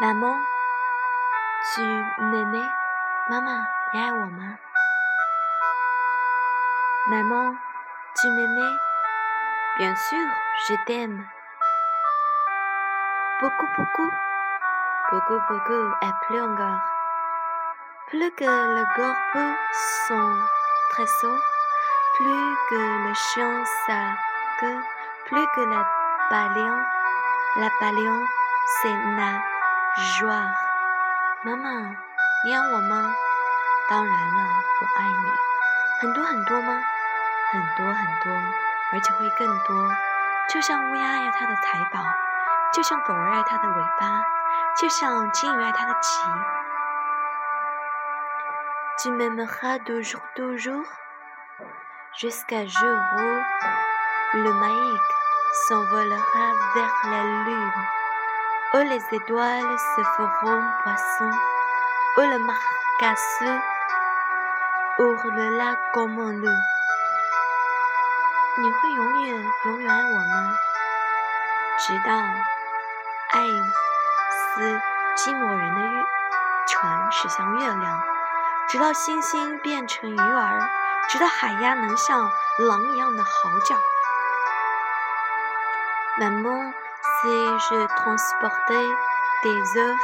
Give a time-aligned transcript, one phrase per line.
[0.00, 0.36] Maman,
[1.74, 1.82] tu
[2.18, 2.70] m'aimais?
[3.28, 4.58] Maman, 你爱我吗？
[7.08, 7.56] Maman,
[8.14, 8.76] tu m'aimais?
[9.78, 10.26] Bien sûr,
[10.68, 11.24] je t'aime.
[13.40, 14.10] Beaucoup, beaucoup,
[15.10, 16.80] beaucoup, beaucoup, et plus encore.
[18.08, 19.16] Plus que le corps
[20.08, 20.36] sont
[20.90, 21.40] très sourd,
[22.16, 24.16] plus que le chien sa
[24.60, 24.82] queue,
[25.26, 25.84] plus que la
[26.30, 26.84] baleine,
[27.56, 28.24] la baleine
[28.82, 29.53] c'est na
[29.97, 30.29] 说，
[31.43, 31.69] 妈妈，
[32.43, 33.15] 你爱我吗？
[33.89, 34.43] 当然了，
[34.81, 35.31] 我爱你。
[36.01, 36.81] 很多很多吗？
[37.51, 38.33] 很多很多，
[38.91, 39.89] 而且会更多。
[40.49, 42.03] 就像乌鸦爱它的财宝，
[42.73, 44.21] 就像狗儿爱它的尾巴，
[44.77, 46.29] 就像金鱼爱它的鳍。
[48.97, 50.85] Tu m'aimeras toujours, toujours,
[52.19, 55.01] jusqu'à jour où le maïk
[55.69, 57.71] s'envolera vers la lune.
[58.77, 61.37] Oh les étoiles se feront poissons,
[62.17, 63.61] oh le marcasseux
[64.99, 66.59] hurlera comme un loup。
[68.57, 70.57] 你会永远永远爱我吗？
[71.79, 72.17] 直到
[73.29, 73.47] 爱
[74.57, 74.81] 斯
[75.15, 76.03] 基摩人的月
[76.67, 78.03] 船驶向月亮，
[78.67, 80.69] 直到星星变成鱼儿，
[81.07, 83.77] 直到海鸭能像狼一样的嚎叫。
[86.17, 86.73] m a m。
[87.22, 87.28] si
[87.68, 88.88] je transportais
[89.44, 90.00] des œufs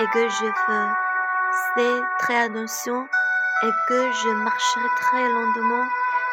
[0.00, 3.08] et que je faisais très attention
[3.62, 5.86] et que je marchais très lentement,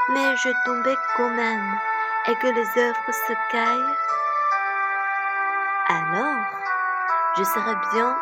[0.10, 1.80] mais je tombais quand même
[2.28, 3.96] et que les œufs se caillent,
[5.88, 6.46] alors
[7.38, 8.18] je serais bien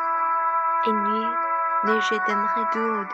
[0.85, 1.27] ennuyé,
[1.83, 3.05] mais je t'aimerais tout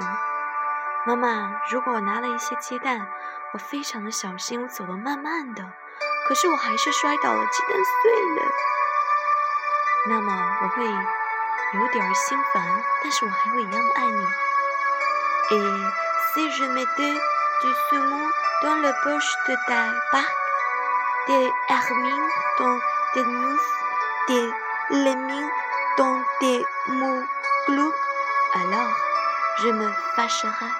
[1.07, 3.07] 妈妈，如果我拿了一些鸡蛋，
[3.53, 5.63] 我非常的小心，我走得慢慢的。
[6.26, 8.52] 可是我还是摔倒了，鸡蛋碎了。
[10.08, 10.32] 那么
[10.62, 14.26] 我会有点心烦，但是我还会一样的爱你。
[15.52, 15.56] Et
[16.32, 17.20] si je mettais
[17.60, 18.30] du saumon
[18.62, 20.36] dans la poche de ta barque,
[21.26, 22.78] des hermines dans
[23.14, 23.74] des mousses,
[24.28, 24.52] des
[24.90, 25.50] lemmings
[25.98, 27.94] dans des mouglouks,
[28.54, 28.96] alors
[29.58, 30.79] je me fâcherais。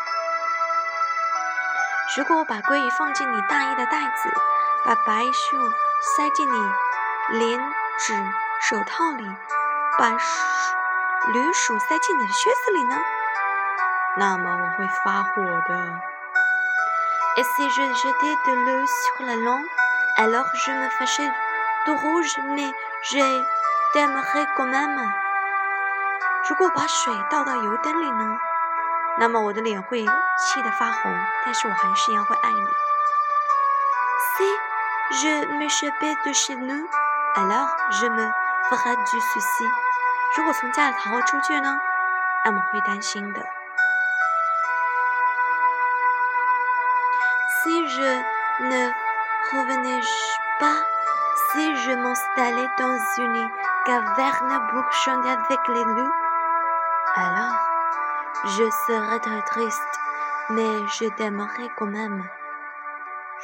[2.17, 4.31] 如果我把鲑鱼放进你大衣的袋子。
[4.83, 5.61] 把白熊
[6.17, 7.61] 塞进你连
[7.99, 8.15] 指
[8.63, 9.31] 手套里，
[9.99, 12.97] 把驴鼠塞进你的靴子里呢？
[14.17, 16.01] 那么我会发火的。
[17.43, 19.69] Si je jetais de l'eau sur la lampe,
[20.17, 21.31] alors je me fâchais
[21.87, 22.73] de rouge, mais
[23.03, 23.45] je
[23.93, 24.97] t'aimerais quand même。
[26.49, 28.39] 如果把水倒到油灯里呢？
[29.20, 31.14] 那么我的脸会气得发红，
[31.46, 32.68] 但是我还是一样会爱你。
[34.38, 34.44] Si
[35.12, 36.90] Je m'échappais de chez nous,
[37.36, 38.28] alors je me
[38.70, 39.70] ferai du souci.
[40.36, 41.78] 如果从家里逃出去呢，
[42.44, 43.40] 那么会担心的。
[47.62, 48.24] Si je
[48.62, 48.92] ne
[49.54, 50.02] revenais
[50.60, 50.84] pas,
[51.52, 53.52] si je m'installais dans une
[53.86, 56.12] caverne pour chanter avec les loups,
[57.16, 57.54] alors
[58.46, 60.00] je serais très triste,
[60.50, 62.24] mais je t'aimerais quand même.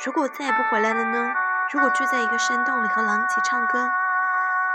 [0.06, 1.34] 如果我再也不回来了呢？
[1.72, 3.90] 如果住在一个山洞里和狼一起唱歌，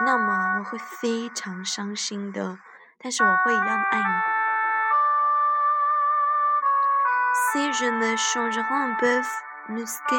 [0.01, 2.59] 那么我会非常伤心的。
[2.99, 4.05] 但是我会一样的爱你。
[7.53, 9.27] Si je me changeais en bœuf
[9.69, 10.17] musqué,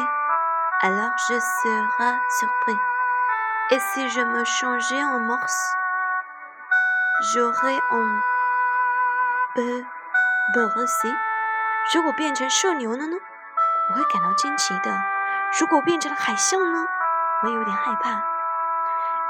[0.82, 2.78] alors je serais surpris.
[3.72, 5.76] Et si je me changeais en morse,
[7.34, 8.22] j'aurais un
[9.56, 9.86] peu
[10.54, 11.14] peur aussi.
[11.94, 13.18] 如果变成射牛了呢？
[13.90, 14.92] 我会感到惊奇的。
[15.60, 16.86] 如果变成了海象呢？
[17.44, 18.22] 我有点害怕。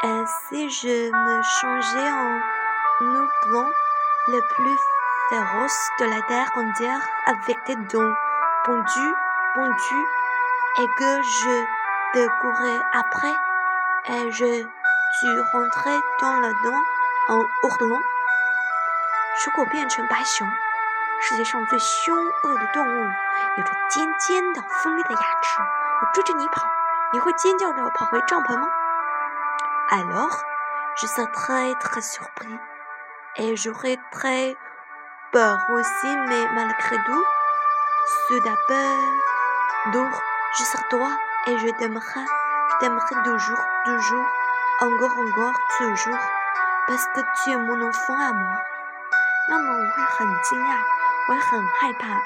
[0.04, 2.40] Et si je me changeais en
[3.02, 3.70] loup blanc,
[4.28, 4.80] le plus
[5.30, 8.14] féroce de la terre entière, avec des dents
[8.64, 9.16] pointues,
[9.56, 10.08] pointues,
[10.80, 11.66] et que je
[12.14, 13.36] te courais après,
[14.06, 14.68] et je
[15.20, 16.84] tu rentrais dans la dent
[17.30, 18.02] en hurlant.
[19.46, 20.48] 如果变成白熊，
[21.22, 23.12] 世界上最凶恶的动物，
[23.58, 25.62] 有着尖尖的锋利的牙齿。
[26.02, 26.68] 我追着你跑，
[27.14, 28.68] 你会尖叫着跑回帐篷吗？
[29.90, 30.42] Alors,
[30.98, 32.60] je serais très très surpris
[33.38, 34.58] et j'aurais très
[35.32, 37.24] peur aussi, mais malgré tout,
[38.28, 38.98] soudain peur,
[40.58, 41.08] je serai toi
[41.46, 42.26] et je t'aimerai,
[42.70, 44.26] je t'aimerai toujours, toujours,
[44.82, 46.20] encore, encore, toujours,
[46.88, 48.51] parce que tu es mon enfant à moi.
[49.49, 50.79] 那么我会很惊讶，
[51.29, 52.23] 我会很害怕，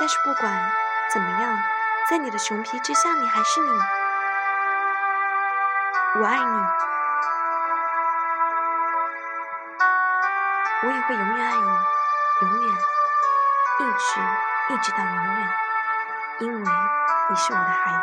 [0.00, 0.70] 但是不管
[1.12, 1.56] 怎么样。
[2.08, 3.68] 在你的熊皮之下，你还是你，
[6.20, 6.66] 我爱你。
[10.84, 11.60] 我也会永远爱你，
[12.40, 12.78] 永远，
[13.80, 14.20] 一直
[14.72, 15.50] 一直到永远，
[16.38, 17.98] 因为你是我的孩子，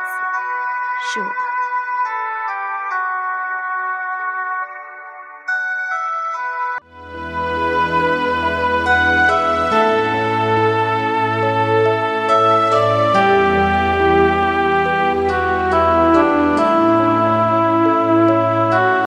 [1.14, 1.55] 是我的。